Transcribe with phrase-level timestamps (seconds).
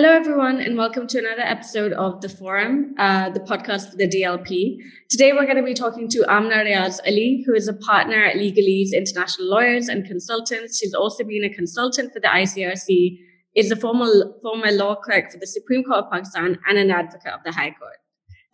[0.00, 4.06] Hello, everyone, and welcome to another episode of The Forum, uh, the podcast for the
[4.06, 4.76] DLP.
[5.10, 8.36] Today, we're going to be talking to Amna Riaz Ali, who is a partner at
[8.36, 10.78] Legalese International Lawyers and Consultants.
[10.78, 13.18] She's also been a consultant for the ICRC,
[13.56, 14.06] is a former,
[14.40, 17.74] former law clerk for the Supreme Court of Pakistan, and an advocate of the High
[17.76, 17.96] Court.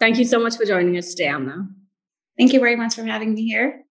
[0.01, 1.69] Thank you so much for joining us today, Amna.
[2.38, 3.84] Thank you very much for having me here.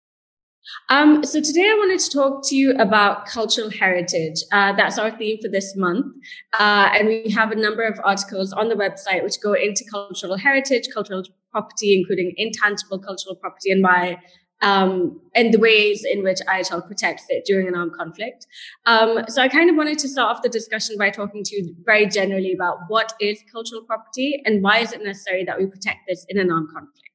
[0.88, 4.42] Um, so today I wanted to talk to you about cultural heritage.
[4.52, 6.06] Uh, that's our theme for this month.
[6.58, 10.36] Uh, and we have a number of articles on the website which go into cultural
[10.36, 14.18] heritage, cultural property, including intangible cultural property and why
[14.62, 18.46] um, and the ways in which IHL protects it during an armed conflict.
[18.86, 21.74] Um, so I kind of wanted to start off the discussion by talking to you
[21.84, 25.98] very generally about what is cultural property and why is it necessary that we protect
[26.08, 27.13] this in an armed conflict.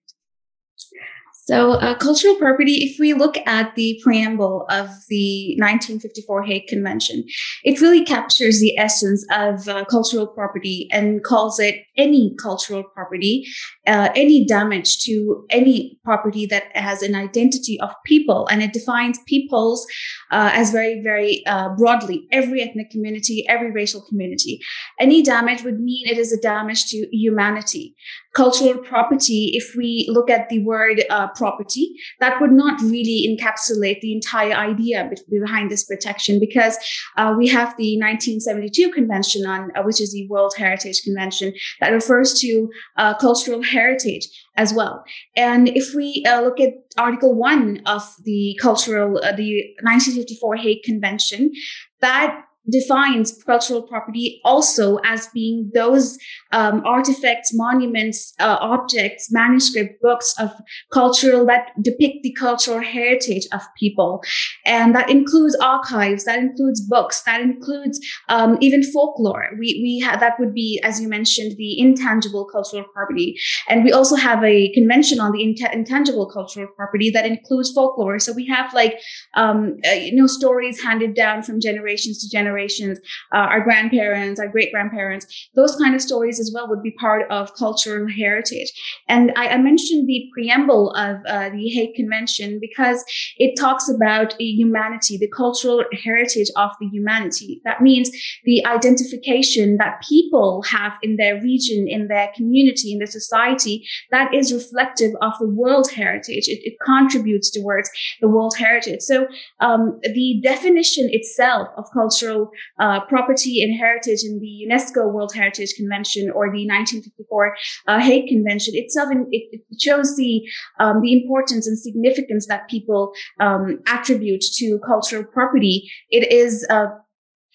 [1.50, 7.24] So, uh, cultural property, if we look at the preamble of the 1954 Hague Convention,
[7.64, 13.48] it really captures the essence of uh, cultural property and calls it any cultural property,
[13.88, 18.48] uh, any damage to any property that has an identity of people.
[18.52, 19.88] And it defines peoples
[20.30, 24.60] uh, as very, very uh, broadly every ethnic community, every racial community.
[25.00, 27.96] Any damage would mean it is a damage to humanity
[28.40, 34.00] cultural property, if we look at the word uh, property, that would not really encapsulate
[34.00, 36.78] the entire idea behind this protection because
[37.18, 41.90] uh, we have the 1972 convention on, uh, which is the World Heritage Convention that
[41.90, 45.04] refers to uh, cultural heritage as well.
[45.36, 50.84] And if we uh, look at Article 1 of the cultural, uh, the 1954 Hague
[50.84, 51.52] Convention,
[52.00, 56.18] that defines cultural property also as being those
[56.52, 60.52] um, artifacts, monuments, uh, objects, manuscript, books of
[60.92, 64.22] cultural that depict the cultural heritage of people,
[64.66, 69.50] and that includes archives, that includes books, that includes um, even folklore.
[69.54, 74.16] We we that would be, as you mentioned, the intangible cultural property, and we also
[74.16, 78.20] have a convention on the int- intangible cultural property that includes folklore.
[78.20, 79.00] So we have like
[79.36, 83.00] um, uh, you know stories handed down from generations to generations generations,
[83.34, 87.30] uh, our grandparents, our great grandparents, those kind of stories as well would be part
[87.30, 88.72] of cultural heritage.
[89.08, 93.04] And I, I mentioned the preamble of uh, the Hague Convention because
[93.38, 97.62] it talks about humanity, the cultural heritage of the humanity.
[97.64, 98.10] That means
[98.46, 104.34] the identification that people have in their region, in their community, in their society, that
[104.34, 106.48] is reflective of the world heritage.
[106.48, 107.90] It, it contributes towards
[108.22, 109.02] the world heritage.
[109.02, 109.28] So
[109.60, 112.39] um, the definition itself of cultural
[112.80, 117.56] uh, property and heritage in the UNESCO World Heritage Convention or the 1954
[117.88, 120.44] uh, Hague Convention itself, it, it shows the
[120.80, 125.90] um, the importance and significance that people um, attribute to cultural property.
[126.10, 126.88] It is uh,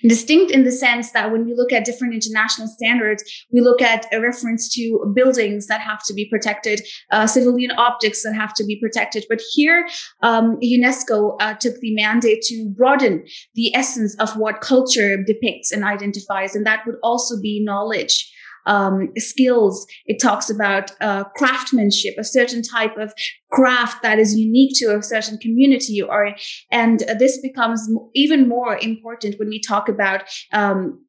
[0.09, 3.23] distinct in the sense that when we look at different international standards,
[3.53, 8.23] we look at a reference to buildings that have to be protected, uh, civilian objects
[8.23, 9.25] that have to be protected.
[9.29, 9.87] But here,
[10.23, 15.85] um, UNESCO uh, took the mandate to broaden the essence of what culture depicts and
[15.85, 18.31] identifies, and that would also be knowledge
[18.67, 19.87] um, skills.
[20.07, 23.13] It talks about uh, craftsmanship, a certain type of
[23.51, 26.35] craft that is unique to a certain community, or
[26.71, 30.23] and this becomes even more important when we talk about
[30.53, 31.05] um,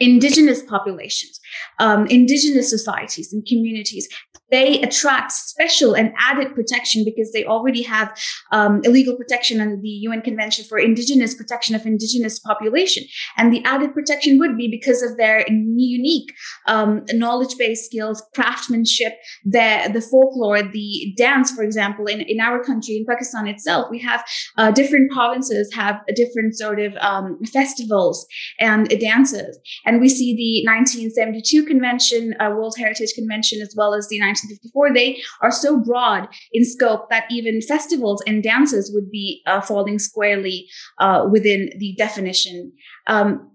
[0.00, 1.40] indigenous populations,
[1.78, 4.08] um, indigenous societies and communities.
[4.52, 8.16] They attract special and added protection because they already have
[8.52, 13.04] um, illegal protection under the UN Convention for Indigenous Protection of Indigenous Population.
[13.36, 16.32] And the added protection would be because of their unique
[16.68, 19.14] um, knowledge-based skills, craftsmanship,
[19.44, 23.98] the, the folklore, the dance, for example, in, in our country, in Pakistan itself, we
[23.98, 24.22] have
[24.58, 28.26] uh, different provinces have different sort of um, festivals
[28.60, 29.58] and dances.
[29.86, 34.94] And we see the 1972 convention, uh, World Heritage Convention, as well as the 1954.
[34.94, 39.98] They are so broad in scope that even festivals and dances would be uh, falling
[39.98, 40.68] squarely
[40.98, 42.72] uh, within the definition.
[43.06, 43.50] Um,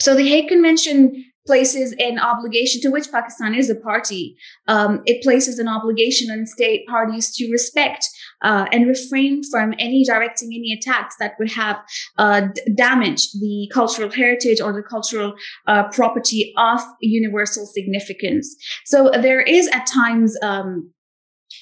[0.00, 4.36] so the Hague Convention places an obligation to which Pakistan is a party.
[4.68, 8.08] Um, it places an obligation on state parties to respect
[8.42, 11.76] uh, and refrain from any directing any attacks that would have
[12.18, 15.34] uh, d- damaged the cultural heritage or the cultural
[15.66, 18.54] uh, property of universal significance.
[18.84, 20.90] So there is at times um,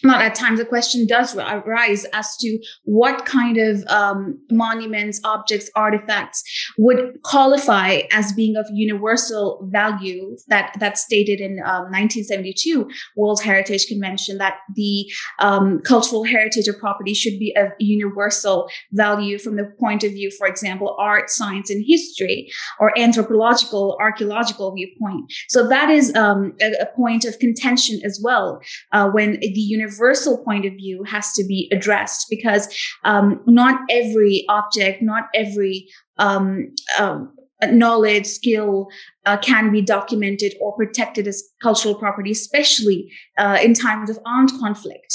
[0.04, 5.70] not at times the question does arise as to what kind of um, monuments objects
[5.74, 6.44] artifacts
[6.78, 13.86] would qualify as being of universal value that that's stated in um, 1972 world heritage
[13.86, 19.64] convention that the um, cultural heritage or property should be of universal value from the
[19.78, 25.32] point of view for example art science and history or anthropological archaeological viewpoint.
[25.48, 28.60] So that is um, a, a, point of contention as well
[28.92, 32.68] uh, when the universal universal point of view has to be addressed because
[33.04, 35.88] um, not every object, not every
[36.18, 37.32] um, um,
[37.70, 38.88] knowledge, skill
[39.26, 44.50] uh, can be documented or protected as cultural property, especially uh, in times of armed
[44.60, 45.14] conflict.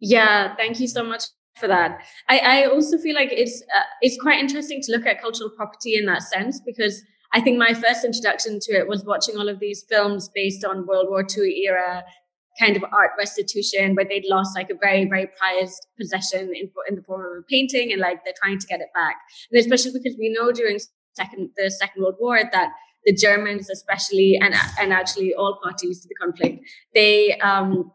[0.00, 1.24] Yeah, thank you so much
[1.58, 2.00] for that.
[2.28, 5.96] I, I also feel like it's uh, it's quite interesting to look at cultural property
[5.96, 9.58] in that sense because I think my first introduction to it was watching all of
[9.58, 12.04] these films based on World War II era
[12.58, 16.94] kind of art restitution where they'd lost like a very very prized possession in, in
[16.96, 19.16] the form of a painting and like they're trying to get it back.
[19.50, 20.78] And especially because we know during
[21.14, 22.70] second the second world war that
[23.04, 26.60] the germans especially and and actually all parties to the conflict
[26.94, 27.90] they um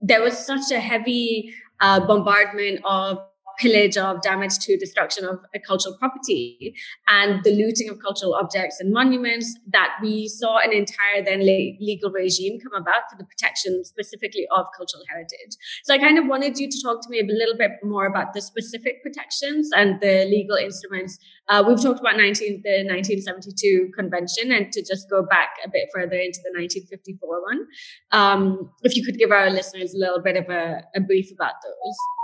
[0.00, 3.18] there was such a heavy uh, bombardment of
[3.58, 6.74] pillage of damage to destruction of a cultural property
[7.08, 12.10] and the looting of cultural objects and monuments that we saw an entire then legal
[12.10, 15.56] regime come about for the protection specifically of cultural heritage.
[15.84, 18.32] So I kind of wanted you to talk to me a little bit more about
[18.32, 21.18] the specific protections and the legal instruments.
[21.48, 25.88] Uh, we've talked about 19, the 1972 convention and to just go back a bit
[25.94, 27.66] further into the 1954 one.
[28.12, 31.54] Um, if you could give our listeners a little bit of a, a brief about
[31.62, 32.15] those.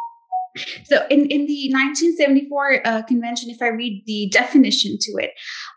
[0.85, 5.31] So in, in the 1974 uh, convention, if I read the definition to it,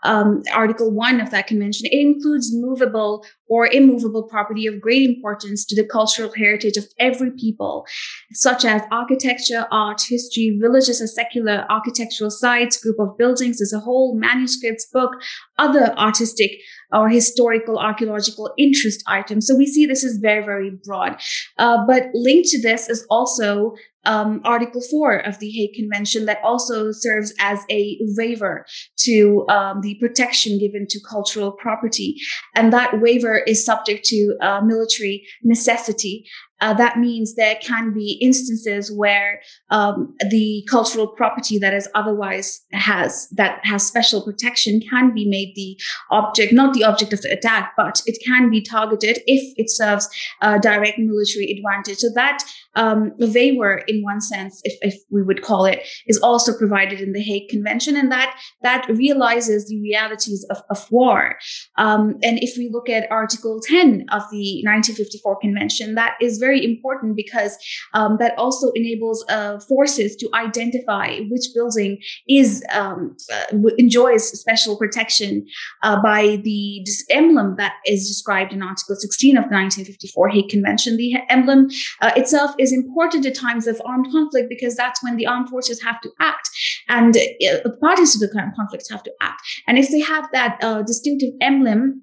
[0.04, 5.66] um, Article 1 of that convention, it includes movable or immovable property of great importance
[5.66, 7.86] to the cultural heritage of every people,
[8.34, 13.80] such as architecture, art, history, villages or secular architectural sites, group of buildings as a
[13.80, 15.12] whole, manuscripts, book,
[15.58, 16.52] other artistic
[16.92, 19.48] or historical archaeological interest items.
[19.48, 21.20] So we see this is very, very broad.
[21.58, 23.76] Uh, but linked to this is also
[24.06, 28.66] um, Article 4 of the Hague Convention that also serves as a waiver
[29.00, 32.16] to um, the protection given to cultural property.
[32.56, 36.26] And that waiver is subject to uh, military necessity
[36.62, 42.62] uh, that means there can be instances where um, the cultural property that is otherwise
[42.72, 45.78] has that has special protection can be made the
[46.12, 50.08] object, not the object of the attack, but it can be targeted if it serves
[50.42, 51.98] a direct military advantage.
[51.98, 52.40] So that
[52.76, 57.14] um, waiver, in one sense, if, if we would call it, is also provided in
[57.14, 61.36] the Hague Convention, and that that realizes the realities of, of war.
[61.78, 66.64] Um, and if we look at Article 10 of the 1954 Convention, that is very
[66.72, 67.54] important because
[67.94, 71.98] um, that also enables uh, forces to identify which building
[72.28, 75.46] is um, uh, enjoys special protection
[75.84, 80.98] uh, by the emblem that is described in Article 16 of the 1954 Hague Convention.
[80.98, 81.68] The emblem
[82.02, 85.82] uh, itself is important at times of armed conflict because that's when the armed forces
[85.84, 86.50] have to act
[86.90, 89.42] and uh, the parties to the current conflicts have to act.
[89.68, 92.02] And if they have that uh, distinctive emblem,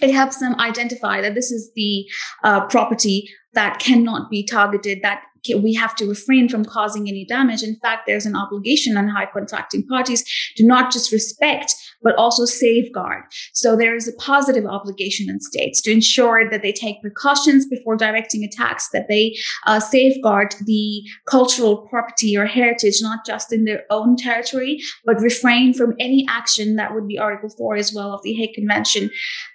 [0.00, 2.04] it helps them identify that this is the
[2.42, 5.22] uh, property that cannot be targeted, that
[5.58, 7.62] we have to refrain from causing any damage.
[7.62, 10.24] In fact, there's an obligation on high contracting parties
[10.56, 13.24] to not just respect, but also safeguard.
[13.52, 17.96] So there is a positive obligation in states to ensure that they take precautions before
[17.96, 19.36] directing attacks, that they
[19.66, 25.72] uh, safeguard the cultural property or heritage, not just in their own territory, but refrain
[25.72, 29.10] from any action that would be Article 4 as well of the Hague Convention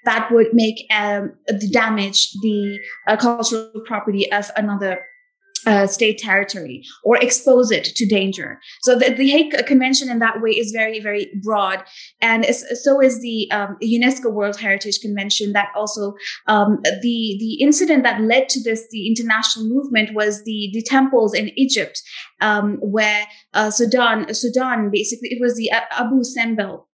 [0.05, 5.05] that would make um, the damage the uh, cultural property of another
[5.65, 8.59] uh, state territory or expose it to danger.
[8.81, 11.83] So the, the Hague Convention in that way is very, very broad.
[12.21, 16.13] And so is the um, UNESCO World Heritage Convention that also,
[16.47, 21.33] um, the, the incident that led to this, the international movement was the, the temples
[21.33, 22.01] in Egypt,
[22.41, 26.88] um, where uh, Sudan, Sudan, basically, it was the Abu Simbel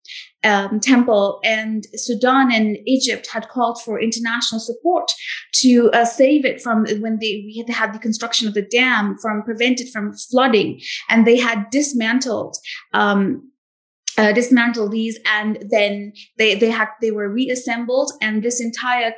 [0.45, 1.41] um, temple.
[1.45, 5.11] And Sudan and Egypt had called for international support
[5.57, 9.17] to uh, save it from when they we had had the construction of the dam
[9.21, 12.57] from prevent it from flooding, and they had dismantled.
[12.93, 13.49] Um,
[14.19, 18.13] uh, dismantle these and then they they had they were reassembled.
[18.21, 19.15] And this entire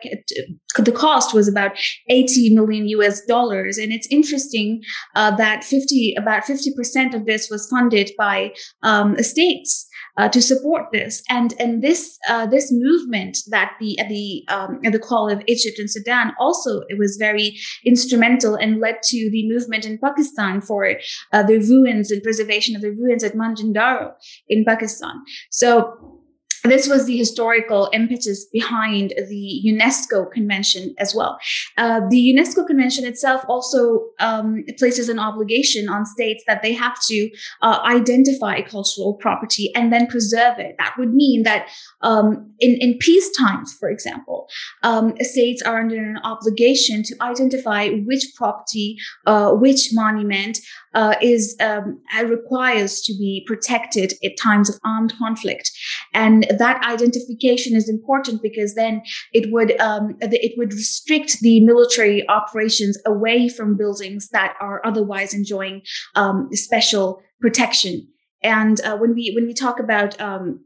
[0.79, 1.73] the cost was about
[2.09, 3.77] 80 million us dollars.
[3.77, 4.83] And it's interesting
[5.17, 10.41] uh, that 50 about 50 percent of this was funded by um, states uh, to
[10.41, 11.23] support this.
[11.29, 15.43] And and this uh, this movement that the at the um, at the call of
[15.47, 20.61] Egypt and Sudan also it was very instrumental and led to the movement in Pakistan
[20.61, 20.97] for
[21.33, 24.13] uh, the ruins and preservation of the ruins at Mohenjo-daro
[24.49, 25.23] in Pakistan.
[25.51, 26.24] So
[26.65, 31.39] this was the historical impetus behind the UNESCO Convention as well.
[31.77, 36.97] Uh, the UNESCO Convention itself also um, places an obligation on states that they have
[37.09, 37.31] to
[37.63, 40.75] uh, identify cultural property and then preserve it.
[40.79, 41.69] That would mean that
[42.01, 44.49] um, in, in peace times, for example,
[44.83, 50.59] um, states are under an obligation to identify which property, uh, which monument
[50.95, 55.71] uh, is um, requires to be protected at times of armed conflict,
[56.13, 62.29] and that identification is important because then it would um, it would restrict the military
[62.29, 65.83] operations away from buildings that are otherwise enjoying
[66.15, 68.07] um, special protection.
[68.43, 70.65] And uh, when we when we talk about um,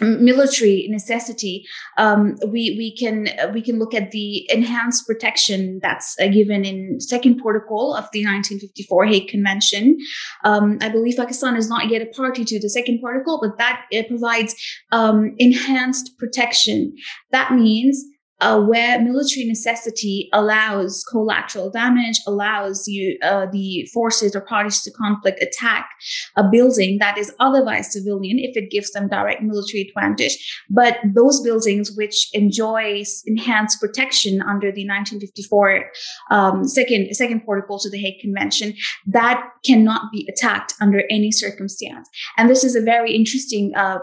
[0.00, 1.64] military necessity
[1.98, 6.64] um, we we can uh, we can look at the enhanced protection that's uh, given
[6.64, 9.98] in second protocol of the 1954 Hague Convention.
[10.44, 13.82] Um, I believe Pakistan is not yet a party to the second protocol, but that
[13.90, 14.54] it provides
[14.92, 16.94] um, enhanced protection.
[17.30, 18.04] That means
[18.40, 24.90] uh, where military necessity allows collateral damage, allows you uh, the forces or parties to
[24.90, 25.88] conflict attack
[26.36, 30.62] a building that is otherwise civilian if it gives them direct military advantage.
[30.68, 35.84] But those buildings which enjoy enhanced protection under the 1954
[36.30, 38.74] um, second second protocol to the Hague Convention,
[39.06, 42.08] that cannot be attacked under any circumstance.
[42.36, 43.98] And this is a very interesting uh,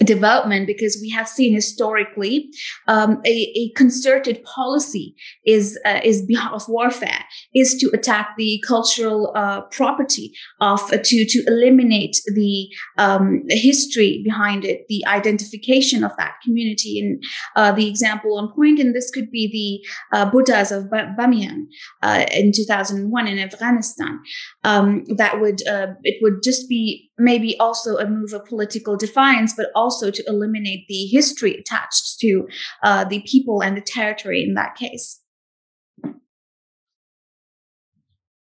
[0.00, 2.48] development because we have seen historically
[2.88, 5.14] um, a, a, concerted policy
[5.46, 6.22] is uh, is
[6.52, 12.68] of warfare is to attack the cultural uh, property of uh, to to eliminate the
[12.98, 17.00] um, history behind it the identification of that community.
[17.00, 17.22] And
[17.56, 21.66] uh, the example on point and this could be the uh, Buddhas of Bamiyan
[22.02, 24.20] uh, in 2001 in Afghanistan.
[24.64, 25.62] Um, that would
[26.02, 30.86] it would just be maybe also a move of political defiance but also to eliminate
[30.88, 32.48] the history attached to
[32.82, 35.20] uh, the people and the territory in that case.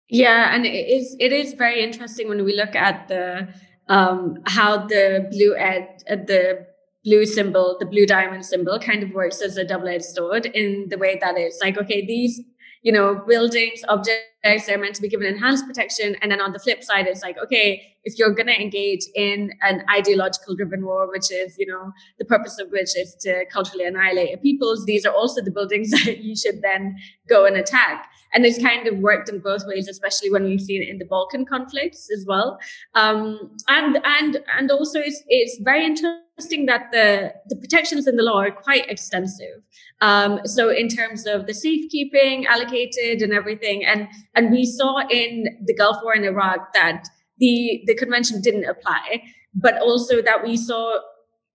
[0.09, 3.49] Yeah, and it is it is very interesting when we look at the
[3.89, 6.67] um, how the blue ed uh, the
[7.05, 10.87] blue symbol, the blue diamond symbol, kind of works as a double edged sword in
[10.89, 12.41] the way that it's like okay, these
[12.85, 16.17] you know buildings, objects they're meant to be given enhanced protection.
[16.21, 19.51] And then on the flip side, it's like, okay, if you're going to engage in
[19.63, 23.87] an ideological driven war, which is, you know, the purpose of which is to culturally
[23.87, 28.07] annihilate a peoples, these are also the buildings that you should then go and attack.
[28.35, 31.05] And it's kind of worked in both ways, especially when we've seen it in the
[31.05, 32.59] Balkan conflicts as well.
[32.95, 38.23] Um, and, and, and also it's, it's very interesting that the, the protections in the
[38.25, 39.63] law are quite extensive.
[40.01, 45.45] Um, so in terms of the safekeeping allocated and everything, and and we saw in
[45.65, 47.07] the Gulf War in Iraq that
[47.39, 49.23] the, the convention didn't apply,
[49.55, 50.99] but also that we saw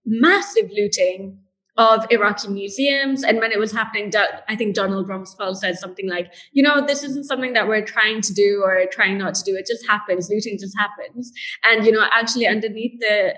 [0.06, 1.38] massive looting
[1.80, 3.24] of Iraqi museums.
[3.24, 4.12] And when it was happening,
[4.48, 8.20] I think Donald Rumsfeld said something like, you know, this isn't something that we're trying
[8.20, 9.56] to do or trying not to do.
[9.56, 10.28] It just happens.
[10.28, 11.32] Looting just happens.
[11.64, 13.34] And, you know, actually underneath the,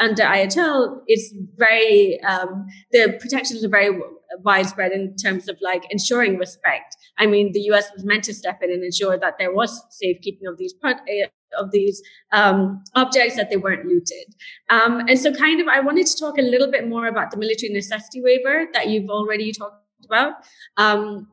[0.00, 4.00] under IHL, it's very, um, the protections are very
[4.42, 6.96] widespread in terms of like ensuring respect.
[7.18, 10.48] I mean, the US was meant to step in and ensure that there was safekeeping
[10.48, 11.26] of these eh,
[11.58, 14.34] of these um, objects that they weren't looted.
[14.70, 17.36] Um, and so, kind of, I wanted to talk a little bit more about the
[17.36, 20.34] military necessity waiver that you've already talked about.
[20.76, 21.28] Um,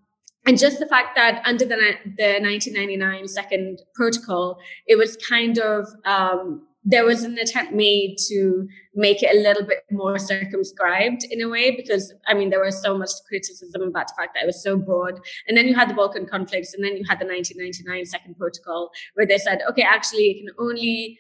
[0.46, 1.76] and just the fact that under the,
[2.18, 8.68] the 1999 second protocol, it was kind of um, there was an attempt made to
[8.96, 12.82] make it a little bit more circumscribed in a way because I mean there was
[12.82, 15.20] so much criticism about the fact that it was so broad.
[15.48, 18.92] And then you had the Balkan conflicts, and then you had the 1999 Second Protocol,
[19.14, 21.20] where they said, okay, actually, it can only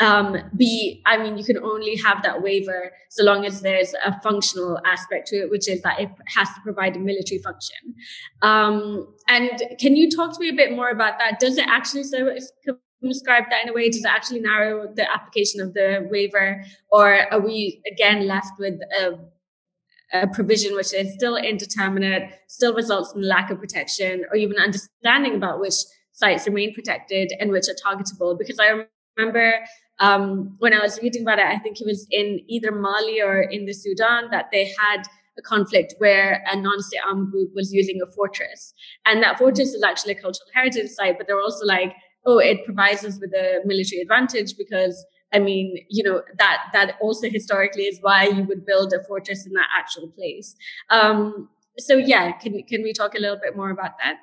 [0.00, 4.20] um, be, I mean, you can only have that waiver so long as there's a
[4.20, 7.94] functional aspect to it, which is that it has to provide a military function.
[8.42, 11.40] Um, and can you talk to me a bit more about that?
[11.40, 12.28] Does it actually serve
[13.02, 13.88] describe that in a way?
[13.88, 18.74] Does it actually narrow the application of the waiver, or are we again left with
[19.00, 19.18] a,
[20.12, 25.36] a provision which is still indeterminate, still results in lack of protection, or even understanding
[25.36, 25.74] about which
[26.12, 28.36] sites remain protected and which are targetable?
[28.36, 28.84] Because I
[29.16, 29.54] remember
[30.00, 33.42] um, when I was reading about it, I think it was in either Mali or
[33.42, 35.02] in the Sudan that they had
[35.38, 38.74] a conflict where a non-state armed group was using a fortress,
[39.06, 41.94] and that fortress is actually a cultural heritage site, but they're also like
[42.28, 46.96] oh, it provides us with a military advantage because I mean, you know, that that
[47.00, 50.54] also historically is why you would build a fortress in that actual place.
[50.90, 54.16] Um, so yeah, can can we talk a little bit more about that?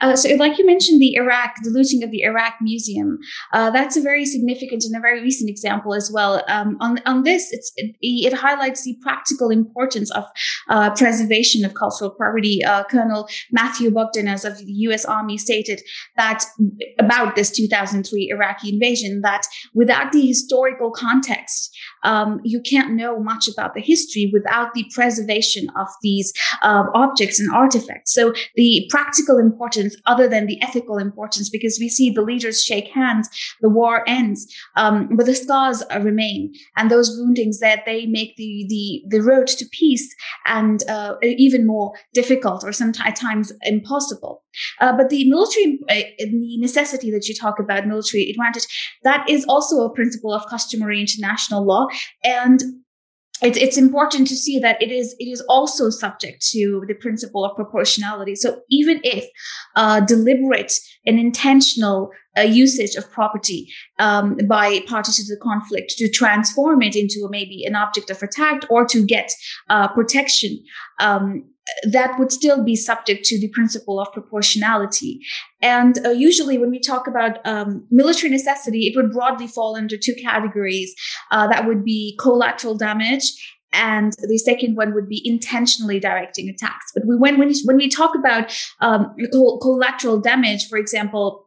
[0.00, 3.18] Uh, so, like you mentioned, the Iraq, the looting of the Iraq Museum,
[3.52, 6.42] uh, that's a very significant and a very recent example as well.
[6.48, 10.24] Um, on, on this, it, it, highlights the practical importance of
[10.68, 12.64] uh, preservation of cultural property.
[12.64, 15.04] Uh, Colonel Matthew Bogdanos of the U.S.
[15.04, 15.82] Army stated
[16.16, 16.44] that
[16.98, 19.42] about this 2003 Iraqi invasion, that
[19.74, 25.68] without the historical context, um, you can't know much about the history without the preservation
[25.78, 28.12] of these uh, objects and artifacts.
[28.12, 32.88] So, the practical importance other than the ethical importance because we see the leaders shake
[32.88, 33.28] hands,
[33.60, 38.66] the war ends, um, but the scars remain, and those woundings that they make the
[38.68, 40.14] the the road to peace
[40.46, 44.42] and uh, even more difficult or sometimes impossible.
[44.80, 48.66] Uh, but the military, uh, the necessity that you talk about, military advantage,
[49.02, 51.86] that is also a principle of customary international law,
[52.24, 52.62] and
[53.42, 57.44] it's, it's important to see that it is it is also subject to the principle
[57.44, 58.34] of proportionality.
[58.34, 59.24] So even if
[59.76, 60.72] uh, deliberate
[61.06, 66.94] and intentional uh, usage of property um, by parties to the conflict to transform it
[66.94, 69.32] into maybe an object of attack or to get
[69.68, 70.62] uh, protection,
[71.00, 71.44] um,
[71.92, 75.20] that would still be subject to the principle of proportionality.
[75.62, 79.96] And uh, usually, when we talk about um, military necessity, it would broadly fall under
[79.96, 80.94] two categories.
[81.30, 83.32] Uh, that would be collateral damage
[83.72, 86.90] and the second one would be intentionally directing attacks.
[86.94, 89.14] But we, when when when we talk about um,
[89.60, 91.46] collateral damage, for example.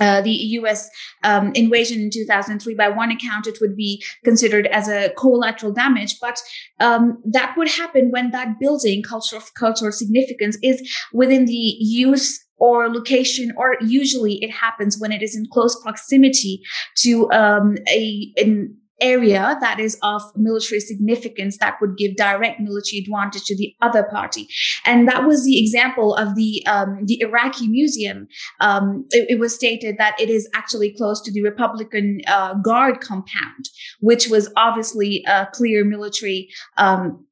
[0.00, 0.88] Uh, the U.S.
[1.22, 6.18] Um, invasion in 2003, by one account, it would be considered as a collateral damage,
[6.20, 6.40] but
[6.80, 10.82] um, that would happen when that building, culture cultural cultural significance, is
[11.12, 16.60] within the use or location, or usually it happens when it is in close proximity
[16.96, 23.00] to um, a an area that is of military significance that would give direct military
[23.00, 24.46] advantage to the other party.
[24.84, 28.28] And that was the example of the um, the Iraqi museum.
[28.60, 33.00] Um, it, it, was stated that it is actually close to the Republican uh, Guard
[33.00, 33.68] compound,
[34.00, 37.26] which was obviously a clear military um,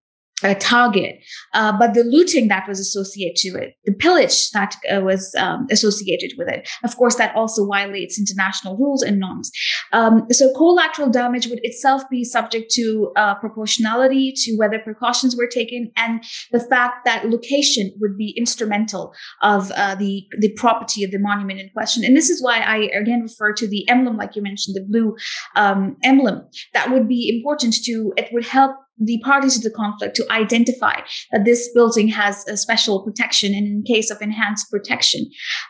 [0.49, 1.23] a target,
[1.55, 5.67] uh, but the looting that was associated to it, the pillage that uh, was um,
[5.71, 9.51] associated with it, of course, that also violates international rules and norms.
[9.93, 15.47] Um, so collateral damage would itself be subject to uh, proportionality, to whether precautions were
[15.47, 21.11] taken, and the fact that location would be instrumental of uh, the the property of
[21.11, 22.05] the monument in question.
[22.05, 25.17] And this is why I again refer to the emblem, like you mentioned, the blue
[25.57, 26.43] um, emblem.
[26.75, 28.13] That would be important to.
[28.17, 31.01] It would help the parties to the conflict to identify
[31.33, 35.27] that this building has a special protection and in case of enhanced protection.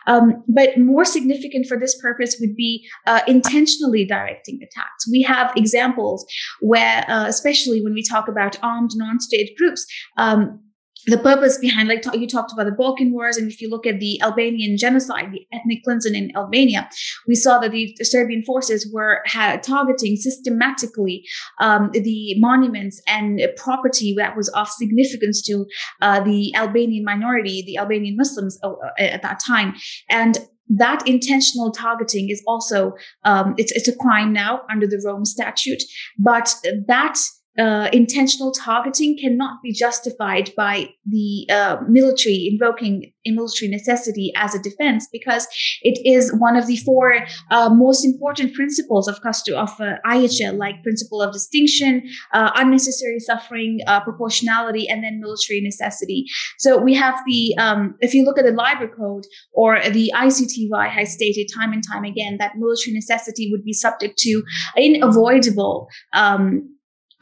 [0.07, 5.09] Um, but more significant for this purpose would be uh, intentionally directing attacks.
[5.11, 6.25] We have examples
[6.61, 9.85] where, uh, especially when we talk about armed non-state groups,
[10.17, 10.59] um,
[11.07, 13.99] the purpose behind, like you talked about the Balkan Wars, and if you look at
[13.99, 16.89] the Albanian genocide, the ethnic cleansing in Albania,
[17.27, 19.23] we saw that the, Serbian forces were
[19.63, 21.23] targeting systematically
[21.59, 25.65] um, the monuments and property that was of significance to
[26.01, 29.73] uh, the Albanian minority, the Albanian Muslims uh, at that time,
[30.09, 30.39] and
[30.69, 32.93] that intentional targeting is also
[33.25, 35.83] um, it's it's a crime now under the Rome Statute,
[36.17, 36.55] but
[36.87, 37.17] that
[37.59, 44.53] uh, intentional targeting cannot be justified by the uh, military invoking a military necessity as
[44.55, 45.47] a defense because
[45.81, 47.15] it is one of the four
[47.51, 53.19] uh, most important principles of custom of uh, IHL, like principle of distinction, uh, unnecessary
[53.19, 56.25] suffering, uh, proportionality, and then military necessity.
[56.57, 60.89] So we have the um, if you look at the Lieber code or the ICTY
[60.89, 64.43] has stated time and time again that military necessity would be subject to
[64.77, 66.72] unavoidable um,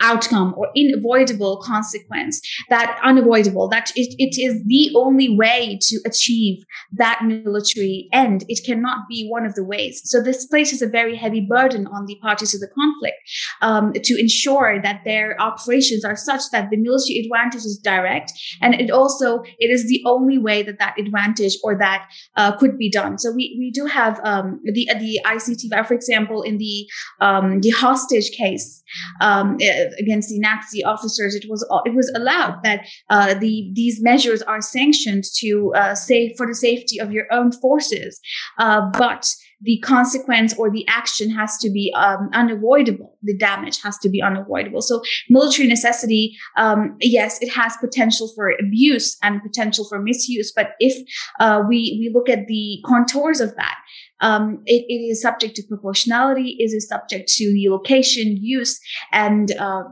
[0.02, 6.64] outcome or unavoidable consequence that unavoidable that it, it is the only way to achieve
[6.92, 8.44] that military end.
[8.48, 10.02] It cannot be one of the ways.
[10.06, 13.18] So this places a very heavy burden on the parties to the conflict
[13.62, 18.76] um, to ensure that their operations are such that the military advantage is direct and
[18.76, 22.90] it also it is the only way that that advantage or that uh, could be
[22.90, 23.18] done.
[23.18, 26.88] So we, we do have um, the the ICT for example in the
[27.20, 28.84] um, the hostage case
[29.22, 29.58] um,
[30.00, 34.62] against the Nazi officers, it was it was allowed that uh, the these measures are
[34.62, 38.20] sanctioned to uh, save for the safety of your own forces,
[38.58, 43.18] uh, but the consequence or the action has to be um, unavoidable.
[43.24, 44.82] The damage has to be unavoidable.
[44.82, 50.52] So military necessity, um, yes, it has potential for abuse and potential for misuse.
[50.56, 50.96] But if
[51.40, 53.78] uh, we we look at the contours of that,
[54.22, 58.80] um, it, it is subject to proportionality, it is subject to the location, use,
[59.12, 59.84] and uh,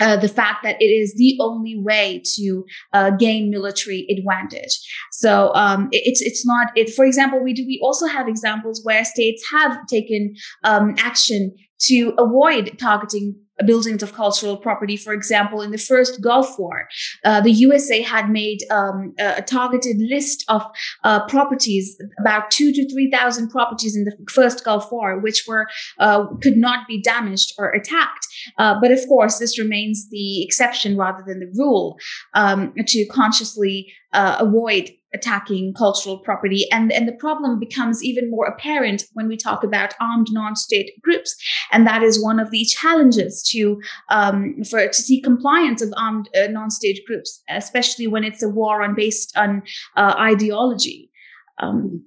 [0.00, 4.78] uh, the fact that it is the only way to uh, gain military advantage.
[5.12, 6.90] So um, it, it's it's not it.
[6.94, 12.14] For example, we do we also have examples where states have taken um, action to
[12.18, 13.34] avoid targeting
[13.66, 14.96] buildings of cultural property.
[14.96, 16.88] For example, in the first Gulf War,
[17.24, 20.62] uh, the USA had made um, a targeted list of
[21.04, 25.66] uh, properties, about two to three thousand properties in the first Gulf War, which were
[25.98, 28.26] uh, could not be damaged or attacked.
[28.58, 31.98] Uh, but of course, this remains the exception rather than the rule
[32.34, 36.66] um, to consciously uh, avoid attacking cultural property.
[36.70, 41.34] And, and the problem becomes even more apparent when we talk about armed non-state groups.
[41.72, 46.28] And that is one of the challenges to, um, for, to see compliance of armed
[46.36, 49.62] uh, non-state groups, especially when it's a war on based on
[49.96, 51.10] uh, ideology.
[51.58, 52.04] Um,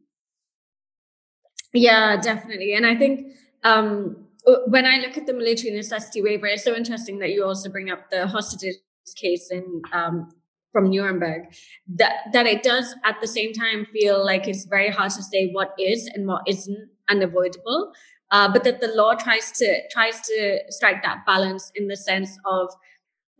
[1.73, 2.73] yeah, definitely.
[2.73, 3.33] And I think,
[3.63, 4.27] um,
[4.67, 7.91] when I look at the military necessity waiver, it's so interesting that you also bring
[7.91, 8.77] up the hostages
[9.15, 10.29] case in um,
[10.71, 11.53] from Nuremberg,
[11.95, 15.49] that that it does at the same time feel like it's very hard to say
[15.51, 17.91] what is and what isn't unavoidable.
[18.31, 22.37] Uh, but that the law tries to tries to strike that balance in the sense
[22.45, 22.69] of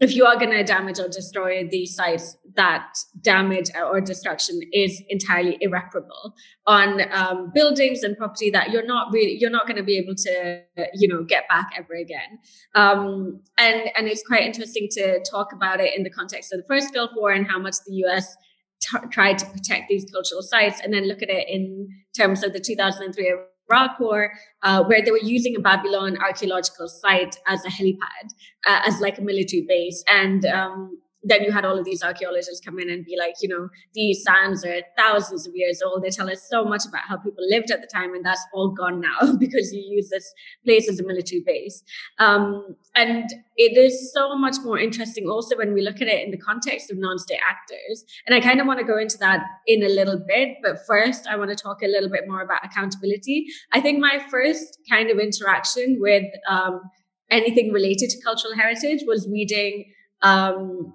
[0.02, 5.02] if you are going to damage or destroy these sites, that damage or destruction is
[5.10, 6.34] entirely irreparable
[6.66, 10.16] on um, buildings and property that you're not really you're not going to be able
[10.16, 10.62] to
[10.96, 12.40] you know get back ever again.
[12.74, 16.66] Um, and and it's quite interesting to talk about it in the context of the
[16.68, 18.36] first Gulf War and how much the U.S.
[18.82, 21.88] T- tried to protect these cultural sites, and then look at it in
[22.18, 23.34] terms of the 2003
[24.00, 24.32] War,
[24.64, 28.26] uh, where they were using a Babylon archaeological site as a helipad,
[28.68, 30.04] uh, as like a military base.
[30.08, 33.50] And um, then you had all of these archaeologists come in and be like, you
[33.50, 36.04] know, these sands are thousands of years old.
[36.04, 38.70] They tell us so much about how people lived at the time, and that's all
[38.70, 40.34] gone now because you use this
[40.66, 41.84] place as a military base.
[42.18, 46.32] Um, and it is so much more interesting also when we look at it in
[46.32, 48.04] the context of non-state actors.
[48.26, 51.28] And I kind of want to go into that in a little bit, but first
[51.28, 53.46] I want to talk a little bit more about accountability.
[53.72, 56.82] I think my first kind of interaction with um,
[57.30, 59.86] anything related to cultural heritage was reading
[60.22, 60.94] um,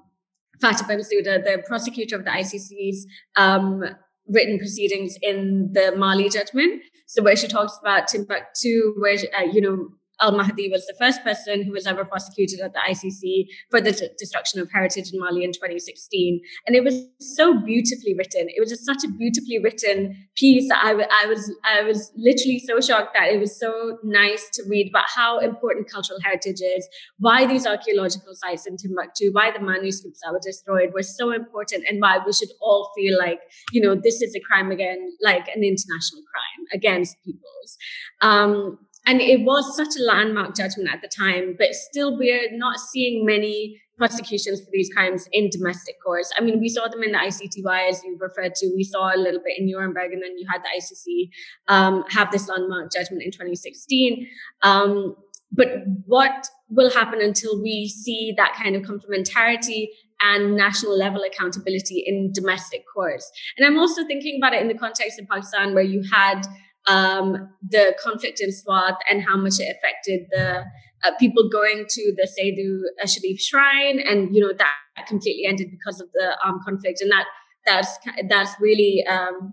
[0.59, 3.85] Fatou Bensouda, the prosecutor of the ICC's um,
[4.29, 6.83] written proceedings in the Mali judgment.
[7.07, 9.88] So where she talks about Timbuktu, where uh, you know
[10.20, 13.92] Al Mahdi was the first person who was ever prosecuted at the ICC for the
[14.18, 16.40] destruction of heritage in Mali in 2016.
[16.66, 18.46] And it was so beautifully written.
[18.48, 22.12] It was just such a beautifully written piece that I, w- I was I was
[22.16, 26.61] literally so shocked that it was so nice to read about how important cultural heritage
[26.61, 31.31] is, why these archaeological sites in Timbuktu, why the manuscripts that were destroyed were so
[31.33, 33.40] important, and why we should all feel like
[33.72, 37.76] you know this is a crime again, like an international crime against peoples.
[38.22, 42.79] Um, and it was such a landmark judgment at the time, but still we're not
[42.79, 46.33] seeing many prosecutions for these crimes in domestic courts.
[46.37, 48.73] I mean, we saw them in the ICTY, as you referred to.
[48.75, 51.31] We saw a little bit in Nuremberg, and then you had the ICC
[51.69, 54.27] um, have this landmark judgment in 2016.
[54.62, 55.16] Um,
[55.53, 55.69] but
[56.05, 59.87] what will happen until we see that kind of complementarity
[60.21, 63.31] and national level accountability in domestic courts?
[63.57, 66.47] And I'm also thinking about it in the context of Pakistan, where you had
[66.87, 70.64] um, the conflict in Swat and how much it affected the
[71.05, 76.01] uh, people going to the Saidu Sharif shrine, and you know that completely ended because
[76.01, 77.27] of the armed conflict, and that
[77.64, 79.53] that's that's really um,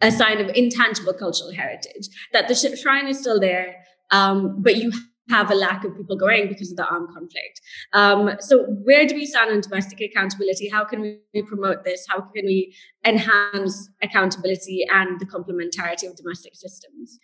[0.00, 2.08] a sign of intangible cultural heritage.
[2.32, 3.76] That the shrine is still there,
[4.10, 4.92] um, but you
[5.28, 7.60] have a lack of people going because of the armed conflict.
[7.92, 10.68] Um, so, where do we stand on domestic accountability?
[10.68, 12.06] How can we promote this?
[12.08, 17.18] How can we enhance accountability and the complementarity of domestic systems?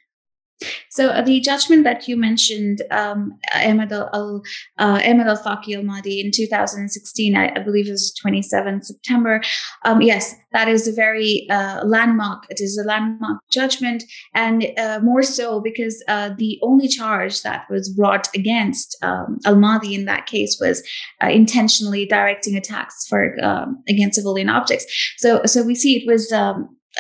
[0.91, 4.43] So uh, the judgment that you mentioned, um, Ahmed al
[4.79, 9.41] uh, al Faqi al Mahdi in 2016, I, I, believe it was 27 September.
[9.85, 12.45] Um, yes, that is a very uh, landmark.
[12.49, 17.67] It is a landmark judgment, and uh, more so because uh, the only charge that
[17.69, 20.83] was brought against um, al Mahdi in that case was
[21.23, 24.87] uh, intentionally directing attacks for um, against civilian objects.
[25.19, 26.33] So, so we see it was.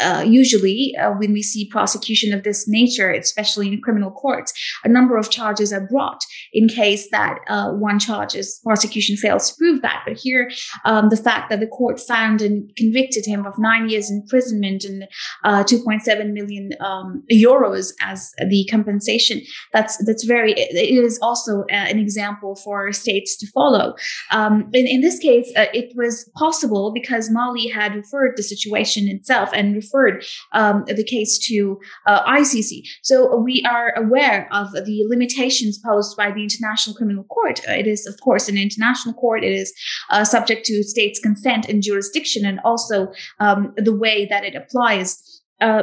[0.00, 4.52] Uh, usually uh, when we see prosecution of this nature, especially in criminal courts,
[4.84, 9.56] a number of charges are brought in case that uh, one charge's prosecution fails to
[9.56, 10.02] prove that.
[10.06, 10.50] But here,
[10.84, 15.04] um, the fact that the court found and convicted him of nine years imprisonment and
[15.44, 19.40] uh, 2.7 million um, euros as the compensation,
[19.72, 20.52] that's that's very.
[20.52, 23.94] It is also uh, an example for states to follow.
[24.30, 29.50] Um, in, in this case, it was possible because Mali had referred the situation itself
[29.52, 32.82] and referred um, the case to uh, ICC.
[33.02, 37.60] So we are aware of the limitations posed by the International Criminal Court.
[37.68, 39.44] Uh, it is, of course, an international court.
[39.44, 39.72] It is
[40.10, 45.42] uh, subject to states' consent and jurisdiction, and also um, the way that it applies.
[45.60, 45.82] Uh,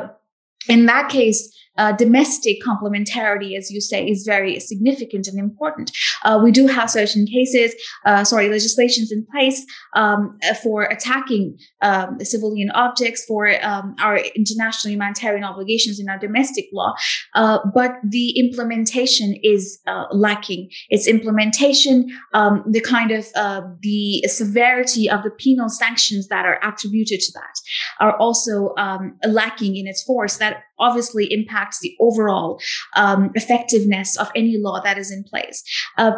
[0.68, 5.92] in that case, uh, domestic complementarity, as you say, is very significant and important.
[6.24, 7.74] Uh, we do have certain cases,
[8.06, 14.92] uh, sorry, legislations in place um, for attacking um, civilian objects, for um, our international
[14.92, 16.94] humanitarian obligations in our domestic law,
[17.36, 20.70] uh, but the implementation is uh, lacking.
[20.90, 26.60] Its implementation, um, the kind of uh, the severity of the penal sanctions that are
[26.64, 27.56] attributed to that,
[28.00, 30.38] are also um, lacking in its force.
[30.38, 32.60] That obviously impacts the overall
[32.95, 35.63] um, effectiveness of any law that is in place.
[35.97, 36.12] Uh,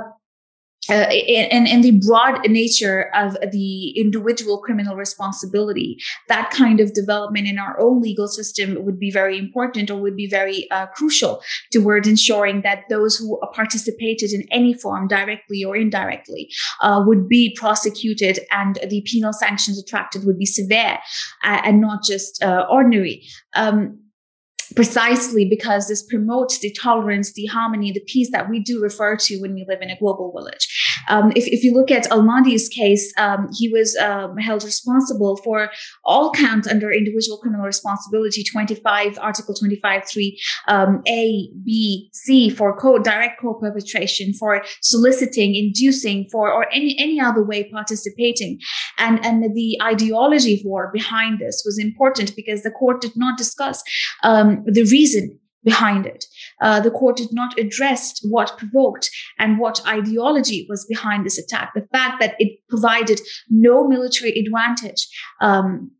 [0.89, 7.47] uh, and, and the broad nature of the individual criminal responsibility, that kind of development
[7.47, 11.41] in our own legal system would be very important or would be very uh, crucial
[11.71, 16.49] towards ensuring that those who participated in any form, directly or indirectly,
[16.81, 20.97] uh, would be prosecuted and the penal sanctions attracted would be severe
[21.43, 23.23] and not just uh, ordinary.
[23.55, 23.99] Um,
[24.75, 29.37] precisely because this promotes the tolerance, the harmony, the peace that we do refer to
[29.39, 30.67] when we live in a global village.
[31.09, 35.37] Um, if, if you look at Al Mahdi's case, um, he was um, held responsible
[35.37, 35.69] for
[36.05, 42.77] all counts under individual criminal responsibility 25, Article 25, 3, um, A, B, C for
[42.77, 48.59] co- direct co-perpetration, for soliciting, inducing, for or any, any other way participating.
[48.97, 53.83] And, and the ideology for behind this was important because the court did not discuss
[54.23, 56.25] um, the reason behind it.
[56.61, 61.71] Uh, the court did not address what provoked and what ideology was behind this attack.
[61.73, 65.07] The fact that it provided no military advantage
[65.41, 65.91] um,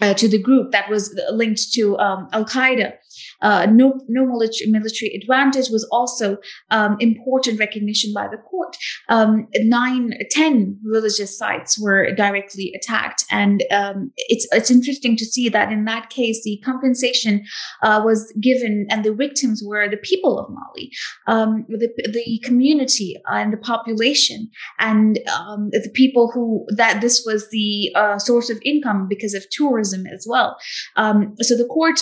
[0.00, 2.94] uh, to the group that was linked to um, Al Qaeda
[3.42, 6.38] uh, no, no military, military advantage was also
[6.70, 8.76] um, important recognition by the court.
[9.08, 15.48] Um, nine, ten religious sites were directly attacked, and um, it's it's interesting to see
[15.48, 17.44] that in that case the compensation
[17.82, 20.90] uh, was given, and the victims were the people of Mali,
[21.26, 27.48] um, the the community and the population, and um, the people who that this was
[27.50, 30.56] the uh, source of income because of tourism as well.
[30.96, 32.00] Um, so the court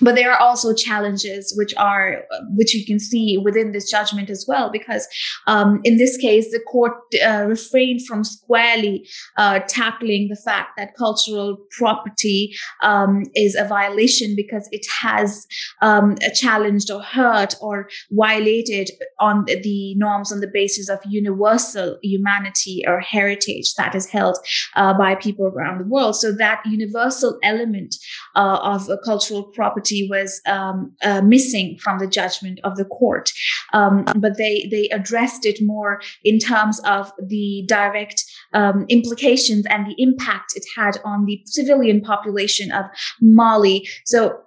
[0.00, 2.24] but there are also challenges which are
[2.54, 5.06] which you can see within this judgment as well because
[5.46, 6.92] um, in this case the court
[7.24, 14.34] uh, refrained from squarely uh, tackling the fact that cultural property um, is a violation
[14.34, 15.46] because it has
[15.82, 22.82] um, challenged or hurt or violated on the norms on the basis of universal humanity
[22.86, 24.38] or heritage that is held
[24.76, 26.16] uh, by people around the world.
[26.16, 27.96] So that universal element
[28.34, 33.30] uh, of cultural property property was um, uh, missing from the judgment of the court.
[33.72, 39.86] Um, but they they addressed it more in terms of the direct um, implications and
[39.86, 42.86] the impact it had on the civilian population of
[43.20, 43.88] Mali.
[44.04, 44.38] So.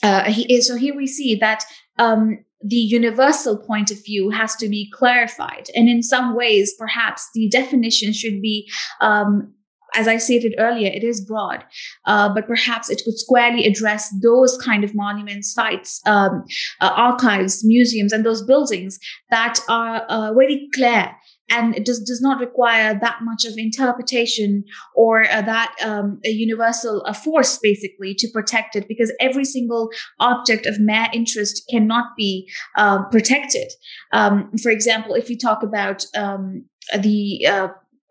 [0.00, 1.64] Uh, he, so here we see that
[1.98, 5.66] um, the universal point of view has to be clarified.
[5.74, 9.52] And in some ways, perhaps the definition should be um,
[9.94, 11.64] as I stated earlier, it is broad,
[12.06, 16.44] uh, but perhaps it could squarely address those kind of monuments, sites, um,
[16.80, 18.98] uh, archives, museums, and those buildings
[19.30, 21.10] that are uh, very clear.
[21.50, 26.28] And it does, does not require that much of interpretation or uh, that um, a
[26.28, 29.88] universal uh, force basically to protect it because every single
[30.20, 33.72] object of mere interest cannot be uh, protected.
[34.12, 36.66] Um, for example if you talk about um,
[36.98, 37.46] the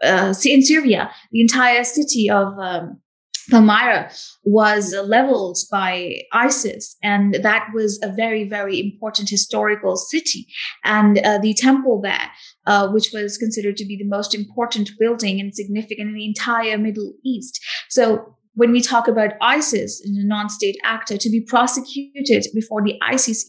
[0.03, 3.01] uh, in Syria, the entire city of um,
[3.49, 4.12] Palmyra
[4.43, 10.47] was leveled by ISIS, and that was a very, very important historical city.
[10.83, 12.29] And uh, the temple there,
[12.65, 16.77] uh, which was considered to be the most important building and significant in the entire
[16.77, 17.63] Middle East.
[17.89, 23.43] So when we talk about ISIS a non-state actor to be prosecuted before the ICC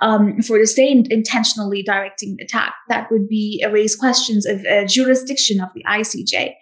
[0.00, 4.84] um, for the same intentionally directing attack, that would be uh, raise questions of uh,
[4.86, 6.54] jurisdiction of the ICJ.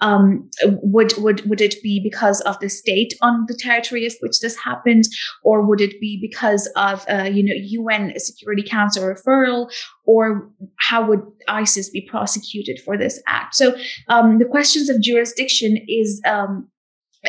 [0.00, 4.40] Um, would would would it be because of the state on the territory of which
[4.40, 5.04] this happened,
[5.42, 9.70] or would it be because of uh, you know UN Security Council referral,
[10.04, 13.54] or how would ISIS be prosecuted for this act?
[13.54, 13.76] So
[14.08, 16.68] um, the questions of jurisdiction is um,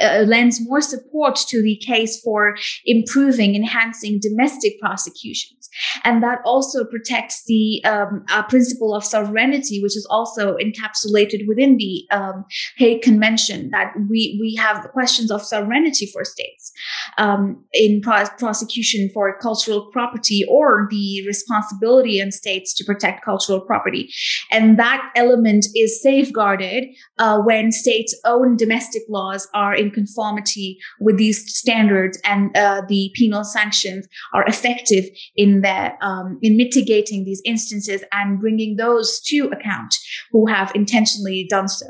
[0.02, 2.56] uh, lends more support to the case for
[2.86, 5.70] improving, enhancing domestic prosecutions.
[6.04, 11.78] And that also protects the um, uh, principle of sovereignty, which is also encapsulated within
[11.78, 12.46] the um,
[12.78, 16.72] Hague Convention, that we, we have questions of sovereignty for states
[17.18, 23.60] um, in pro- prosecution for cultural property or the responsibility in states to protect cultural
[23.60, 24.10] property.
[24.52, 26.86] And that element is safeguarded
[27.18, 33.12] uh, when states' own domestic laws are in conformity with these standards and uh, the
[33.16, 39.50] penal sanctions are effective in their um, in mitigating these instances and bringing those to
[39.50, 39.96] account
[40.32, 41.88] who have intentionally done so.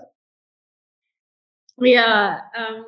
[1.77, 2.85] Yeah, um,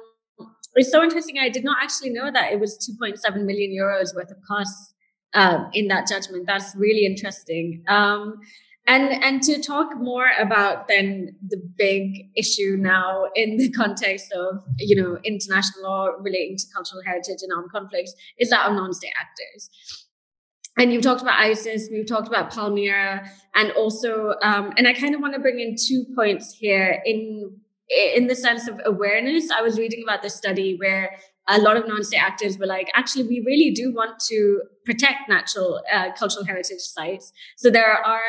[0.75, 1.37] it's so interesting.
[1.39, 4.93] I did not actually know that it was 2.7 million euros worth of costs
[5.33, 6.45] um, in that judgment.
[6.47, 7.83] That's really interesting.
[8.87, 14.63] And and to talk more about then the big issue now in the context of
[14.79, 19.11] you know international law relating to cultural heritage and armed conflicts is that of non-state
[19.19, 19.69] actors
[20.77, 25.13] and you've talked about isis we've talked about palmyra and also um, and i kind
[25.13, 27.51] of want to bring in two points here in
[28.15, 31.11] in the sense of awareness i was reading about this study where
[31.49, 35.81] a lot of non-state actors were like, actually, we really do want to protect natural
[35.93, 37.31] uh, cultural heritage sites.
[37.55, 38.21] So there are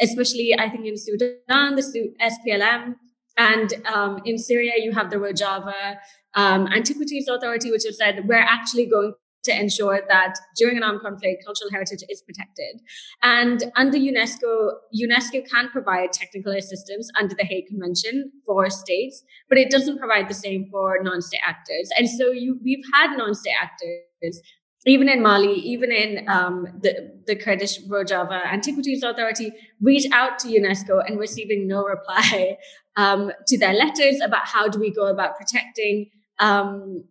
[0.00, 2.94] especially I think in Sudan, the SPLM,
[3.36, 5.96] and um, in Syria you have the Rojava
[6.34, 11.02] um, Antiquities Authority, which has said we're actually going to ensure that during an armed
[11.02, 12.80] conflict, cultural heritage is protected.
[13.22, 19.58] And under UNESCO, UNESCO can provide technical assistance under the Hague Convention for states, but
[19.58, 21.90] it doesn't provide the same for non-state actors.
[21.98, 24.40] And so you, we've had non-state actors
[24.86, 30.48] even in Mali, even in um, the, the Kurdish Rojava Antiquities Authority, reach out to
[30.48, 32.58] UNESCO and receiving no reply
[32.96, 37.04] um, to their letters about how do we go about protecting um,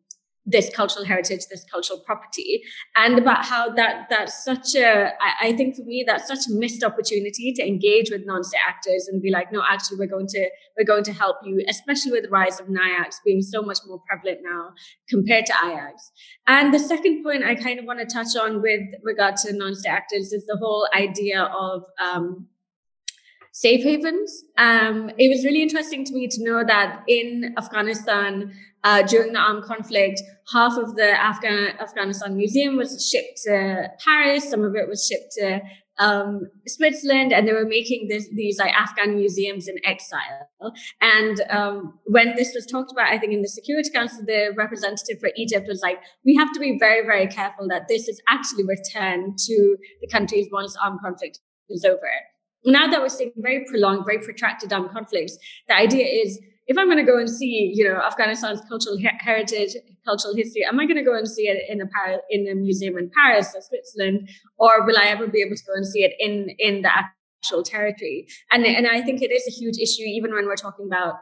[0.45, 2.61] this cultural heritage, this cultural property,
[2.95, 6.53] and about how that that's such a I, I think for me that's such a
[6.53, 10.49] missed opportunity to engage with non-state actors and be like, no, actually we're going to
[10.77, 14.01] we're going to help you, especially with the rise of NIACs being so much more
[14.07, 14.71] prevalent now
[15.09, 16.11] compared to IACs.
[16.47, 19.89] And the second point I kind of want to touch on with regard to non-state
[19.89, 22.47] actors is the whole idea of um,
[23.53, 24.43] safe havens.
[24.57, 28.51] Um, it was really interesting to me to know that in Afghanistan,
[28.83, 34.49] uh, during the armed conflict, half of the Afghan Afghanistan museum was shipped to Paris.
[34.49, 35.61] Some of it was shipped to
[35.99, 40.49] um, Switzerland, and they were making this, these like Afghan museums in exile.
[40.99, 45.19] And um, when this was talked about, I think in the Security Council, the representative
[45.19, 48.65] for Egypt was like, "We have to be very, very careful that this is actually
[48.65, 51.39] returned to the countries once armed conflict
[51.69, 52.09] is over."
[52.65, 56.87] Now that we're seeing very prolonged, very protracted armed conflicts, the idea is if I'm
[56.87, 60.97] going to go and see, you know, Afghanistan's cultural heritage, cultural history, am I going
[60.97, 64.29] to go and see it in a Paris, in a museum in Paris or Switzerland,
[64.57, 67.63] or will I ever be able to go and see it in in the actual
[67.63, 68.27] territory?
[68.51, 71.15] And and I think it is a huge issue, even when we're talking about,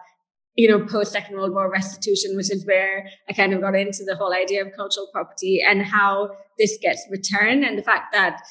[0.56, 4.04] you know, post Second World War restitution, which is where I kind of got into
[4.06, 8.41] the whole idea of cultural property and how this gets returned, and the fact that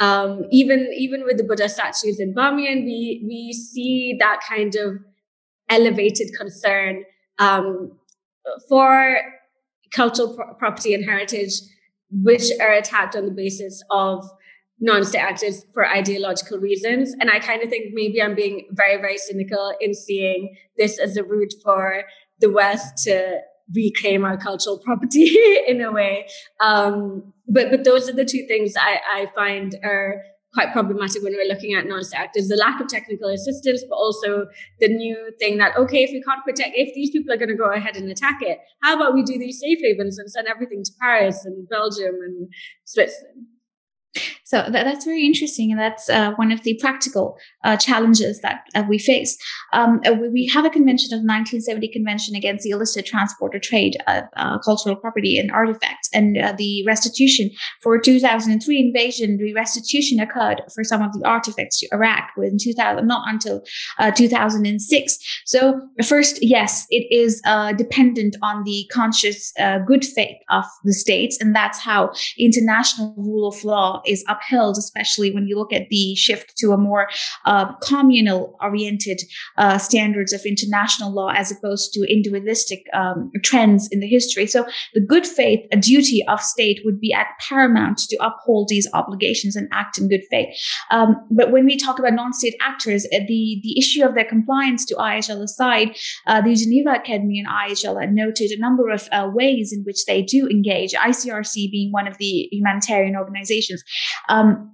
[0.00, 4.98] um, even even with the Buddha statues in Bamiyan, we we see that kind of
[5.68, 7.04] elevated concern
[7.38, 7.92] um,
[8.68, 9.18] for
[9.92, 11.52] cultural pro- property and heritage,
[12.10, 14.28] which are attacked on the basis of
[14.80, 17.14] non-state actors for ideological reasons.
[17.20, 21.16] And I kind of think maybe I'm being very, very cynical in seeing this as
[21.16, 22.02] a route for
[22.40, 23.38] the West to
[23.74, 25.34] reclaim our cultural property
[25.68, 26.26] in a way.
[26.60, 30.22] Um, but but those are the two things I, I find are
[30.54, 34.46] quite problematic when we're looking at non-state actors the lack of technical assistance but also
[34.80, 37.56] the new thing that okay if we can't protect if these people are going to
[37.56, 40.82] go ahead and attack it how about we do these safe havens and send everything
[40.84, 42.48] to paris and belgium and
[42.84, 43.46] switzerland
[44.44, 48.64] so that, that's very interesting, and that's uh, one of the practical uh, challenges that
[48.74, 49.38] uh, we face.
[49.72, 53.96] Um, uh, we have a convention of 1970 Convention against the illicit transport or trade
[54.06, 57.50] of uh, cultural property and artifacts, and uh, the restitution
[57.82, 59.38] for 2003 invasion.
[59.38, 63.62] The restitution occurred for some of the artifacts to Iraq in 2000, not until
[64.14, 65.18] 2006.
[65.46, 67.40] So first, yes, it is
[67.78, 69.54] dependent on the conscious
[69.86, 75.32] good faith of the states, and that's how international rule of law is upheld, especially
[75.32, 77.08] when you look at the shift to a more
[77.44, 79.20] uh, communal oriented
[79.58, 84.46] uh, standards of international law as opposed to individualistic um, trends in the history.
[84.46, 88.88] So the good faith, a duty of state would be at paramount to uphold these
[88.92, 90.48] obligations and act in good faith.
[90.90, 94.84] Um, but when we talk about non-state actors, uh, the, the issue of their compliance
[94.86, 99.72] to IHL aside, uh, the Geneva Academy and IHL noted a number of uh, ways
[99.72, 103.82] in which they do engage, ICRC being one of the humanitarian organizations.
[104.28, 104.70] Um,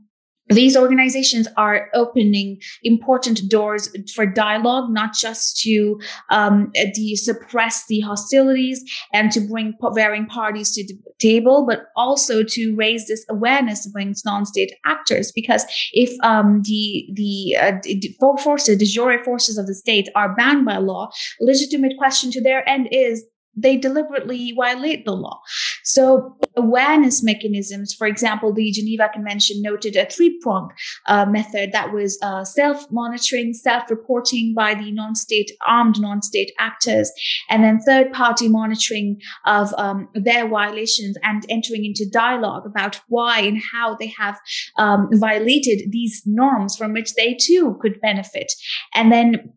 [0.51, 8.01] these organizations are opening important doors for dialogue, not just to um, de- suppress the
[8.01, 8.83] hostilities
[9.13, 14.25] and to bring varying parties to the table, but also to raise this awareness amongst
[14.25, 15.31] non-state actors.
[15.33, 20.65] Because if um, the the, uh, forces, de jure forces of the state, are banned
[20.65, 23.25] by law, legitimate question to their end is
[23.63, 25.41] they deliberately violate the law.
[25.85, 30.73] So awareness mechanisms, for example, the Geneva Convention noted a three-pronged
[31.07, 37.11] uh, method that was uh, self-monitoring, self-reporting by the non-state armed non-state actors,
[37.49, 43.61] and then third-party monitoring of um, their violations and entering into dialogue about why and
[43.73, 44.39] how they have
[44.79, 48.53] um, violated these norms from which they too could benefit,
[48.95, 49.53] and then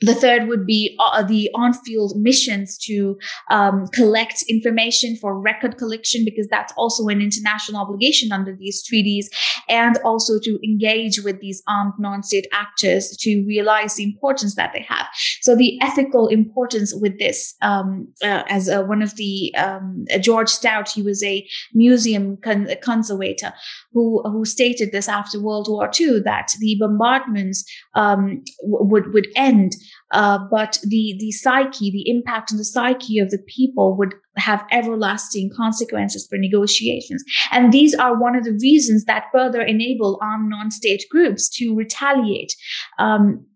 [0.00, 3.18] the third would be uh, the on-field missions to
[3.50, 9.30] um, collect information for record collection because that's also an international obligation under these treaties
[9.68, 14.82] and also to engage with these armed non-state actors to realize the importance that they
[14.82, 15.06] have.
[15.40, 20.48] So the ethical importance with this um, uh, as uh, one of the um, george
[20.48, 23.52] stout he was a museum con- conservator
[23.92, 29.72] who who stated this after world war ii that the bombardments um, would would end
[30.12, 34.64] uh, but the the psyche, the impact on the psyche of the people would have
[34.70, 37.24] everlasting consequences for negotiations.
[37.52, 42.54] And these are one of the reasons that further enable armed non-state groups to retaliate.
[42.98, 43.46] Um,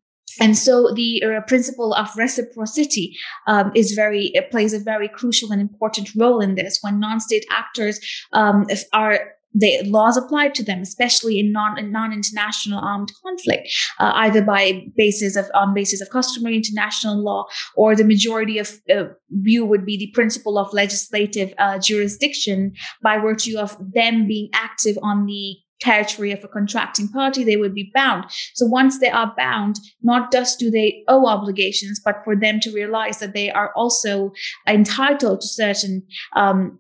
[0.41, 3.17] and so the uh, principle of reciprocity
[3.47, 8.01] um, is very plays a very crucial and important role in this when non-state actors
[8.33, 14.13] um, are the laws applied to them, especially in non in non-international armed conflict, uh,
[14.17, 19.05] either by basis of on basis of customary international law, or the majority of uh,
[19.31, 22.73] view would be the principle of legislative uh, jurisdiction
[23.03, 27.75] by virtue of them being active on the territory of a contracting party, they would
[27.75, 28.25] be bound.
[28.55, 32.71] So once they are bound, not just do they owe obligations, but for them to
[32.71, 34.33] realize that they are also
[34.69, 36.03] entitled to certain
[36.37, 36.79] um,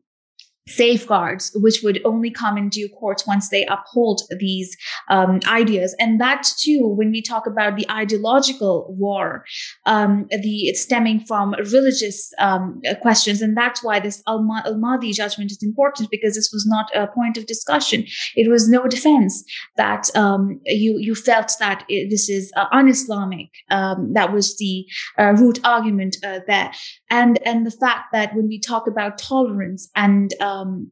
[0.68, 4.76] safeguards, which would only come in due course once they uphold these
[5.08, 5.94] um, ideas.
[5.98, 9.44] And that too, when we talk about the ideological war,
[9.86, 15.62] um, the stemming from religious um, questions, and that's why this Al Mahdi judgment is
[15.62, 18.04] important because this was not a point of discussion.
[18.36, 19.44] It was no defense
[19.76, 23.48] that um, you you felt that it, this is uh, un-Islamic.
[23.70, 24.86] Um, that was the
[25.18, 26.70] uh, root argument uh, there,
[27.10, 30.90] and and the fact that when we talk about tolerance and uh, um,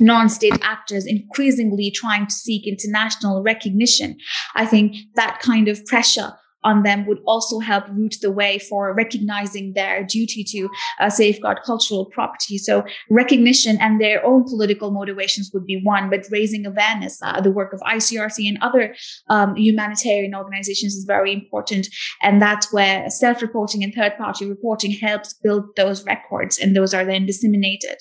[0.00, 4.16] non-state actors increasingly trying to seek international recognition.
[4.54, 6.32] I think that kind of pressure
[6.64, 10.68] on them would also help root the way for recognizing their duty to
[10.98, 12.56] uh, safeguard cultural property.
[12.56, 17.50] So recognition and their own political motivations would be one, but raising awareness, uh, the
[17.50, 18.94] work of ICRC and other
[19.28, 21.86] um, humanitarian organizations is very important.
[22.22, 27.26] And that's where self-reporting and third-party reporting helps build those records and those are then
[27.26, 27.98] disseminated.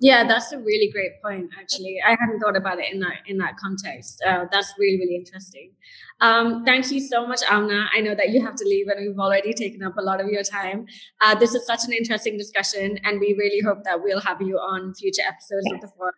[0.00, 1.50] Yeah, that's a really great point.
[1.58, 4.22] Actually, I hadn't thought about it in that in that context.
[4.24, 5.72] Uh, that's really really interesting.
[6.20, 7.86] Um, thank you so much, Amna.
[7.94, 10.28] I know that you have to leave, and we've already taken up a lot of
[10.28, 10.86] your time.
[11.20, 14.56] Uh, this is such an interesting discussion, and we really hope that we'll have you
[14.58, 16.14] on future episodes of the forum.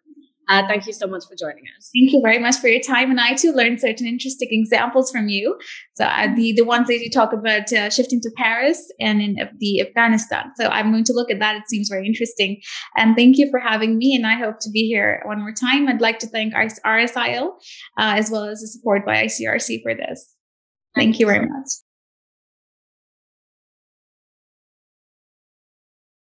[0.50, 1.90] Uh, thank you so much for joining us.
[1.94, 3.08] Thank you very much for your time.
[3.10, 5.56] And I too learned certain interesting examples from you.
[5.94, 9.36] So uh, the, the ones that you talk about uh, shifting to Paris and in
[9.58, 10.50] the Afghanistan.
[10.56, 11.54] So I'm going to look at that.
[11.54, 12.60] It seems very interesting.
[12.96, 14.16] And thank you for having me.
[14.16, 15.86] And I hope to be here one more time.
[15.86, 17.52] I'd like to thank RSIL uh,
[17.96, 20.34] as well as the support by ICRC for this.
[20.96, 21.68] Thank, thank you very much.